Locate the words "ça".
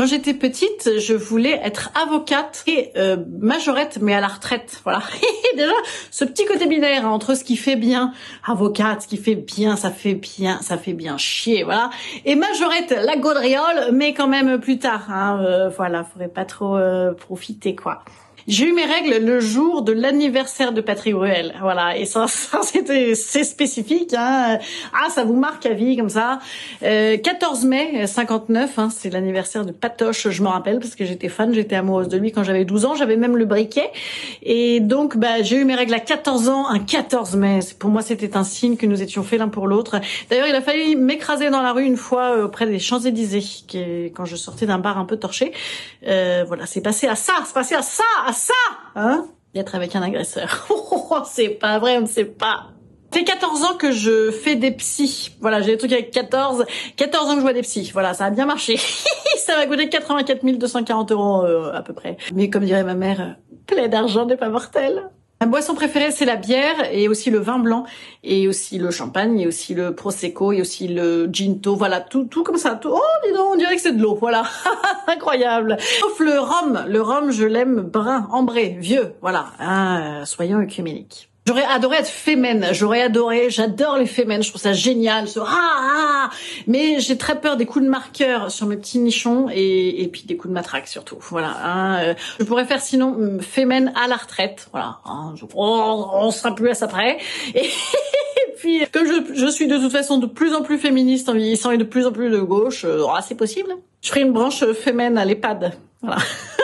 9.76-9.90, 10.62-10.78, 22.04-22.26, 22.28-22.60, 25.10-25.24, 26.08-26.40, 47.14-47.34, 47.82-48.04, 48.32-48.54, 58.14-58.26, 59.50-59.56, 72.58-72.74, 84.60-84.72, 96.74-96.86